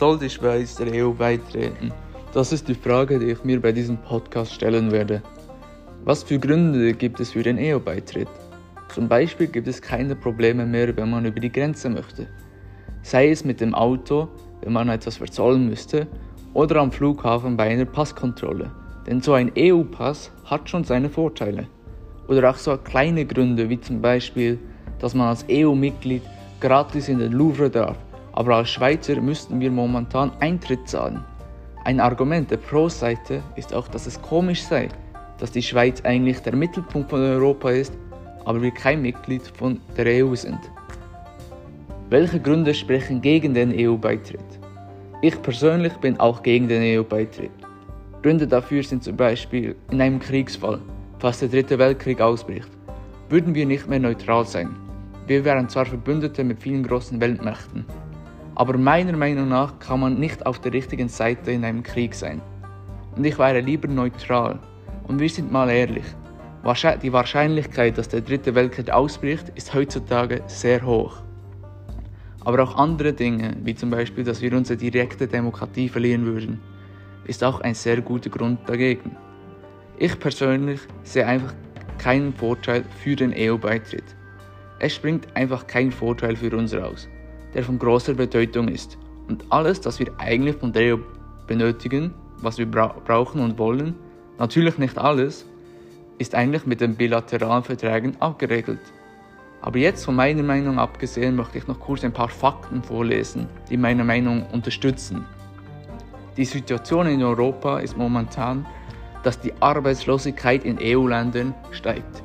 [0.00, 1.92] soll die Schweiz der EU beitreten?
[2.32, 5.20] Das ist die Frage, die ich mir bei diesem Podcast stellen werde.
[6.06, 8.28] Was für Gründe gibt es für den EU-Beitritt?
[8.88, 12.28] Zum Beispiel gibt es keine Probleme mehr, wenn man über die Grenze möchte.
[13.02, 14.28] Sei es mit dem Auto,
[14.62, 16.06] wenn man etwas verzollen müsste,
[16.54, 18.70] oder am Flughafen bei einer Passkontrolle.
[19.06, 21.66] Denn so ein EU-Pass hat schon seine Vorteile.
[22.26, 24.58] Oder auch so kleine Gründe wie zum Beispiel,
[24.98, 26.22] dass man als EU-Mitglied
[26.58, 27.98] gratis in den Louvre darf,
[28.40, 31.22] aber als Schweizer müssten wir momentan Eintritt zahlen.
[31.84, 34.88] Ein Argument der Pro-Seite ist auch, dass es komisch sei,
[35.36, 37.92] dass die Schweiz eigentlich der Mittelpunkt von Europa ist,
[38.46, 40.58] aber wir kein Mitglied von der EU sind.
[42.08, 44.58] Welche Gründe sprechen gegen den EU-Beitritt?
[45.20, 47.50] Ich persönlich bin auch gegen den EU-Beitritt.
[48.22, 50.80] Gründe dafür sind zum Beispiel in einem Kriegsfall,
[51.18, 52.70] falls der dritte Weltkrieg ausbricht,
[53.28, 54.74] würden wir nicht mehr neutral sein.
[55.26, 57.84] Wir wären zwar Verbündete mit vielen großen Weltmächten,
[58.60, 62.42] aber meiner Meinung nach kann man nicht auf der richtigen Seite in einem Krieg sein.
[63.16, 64.58] Und ich wäre lieber neutral.
[65.08, 66.04] Und wir sind mal ehrlich,
[67.02, 71.22] die Wahrscheinlichkeit, dass der dritte Weltkrieg ausbricht, ist heutzutage sehr hoch.
[72.44, 76.60] Aber auch andere Dinge, wie zum Beispiel, dass wir unsere direkte Demokratie verlieren würden,
[77.24, 79.16] ist auch ein sehr guter Grund dagegen.
[79.96, 81.54] Ich persönlich sehe einfach
[81.96, 84.04] keinen Vorteil für den EU-Beitritt.
[84.80, 87.08] Es springt einfach kein Vorteil für uns raus,
[87.54, 88.98] der von großer Bedeutung ist.
[89.28, 90.98] Und alles, das wir eigentlich von der EU
[91.46, 93.94] benötigen, was wir bra brauchen und wollen,
[94.38, 95.46] natürlich nicht alles,
[96.18, 98.80] ist eigentlich mit den bilateralen Verträgen abgeregelt.
[99.62, 103.76] Aber jetzt von meiner Meinung abgesehen möchte ich noch kurz ein paar Fakten vorlesen, die
[103.76, 105.26] meine Meinung unterstützen.
[106.36, 108.66] Die Situation in Europa ist momentan,
[109.22, 112.22] dass die Arbeitslosigkeit in EU-Ländern steigt.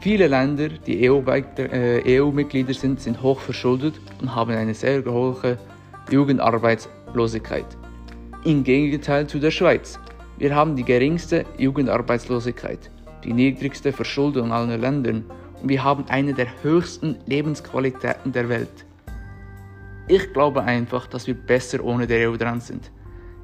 [0.00, 5.58] Viele Länder, die EU-Mitglieder äh, EU sind, sind hoch verschuldet und haben eine sehr hohe
[6.08, 7.66] Jugendarbeitslosigkeit.
[8.44, 9.98] Im Gegenteil zu der Schweiz.
[10.38, 12.90] Wir haben die geringste Jugendarbeitslosigkeit,
[13.24, 15.10] die niedrigste Verschuldung aller Länder
[15.60, 18.86] und wir haben eine der höchsten Lebensqualitäten der Welt.
[20.06, 22.92] Ich glaube einfach, dass wir besser ohne der EU dran sind.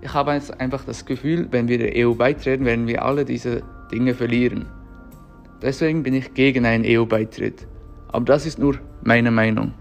[0.02, 4.14] Ich habe einfach das Gefühl, wenn wir der EU beitreten, werden wir alle diese Dinge
[4.14, 4.66] verlieren.
[5.64, 7.66] Deswegen bin ich gegen einen EU-Beitritt.
[8.08, 9.72] Aber das ist nur meine Meinung.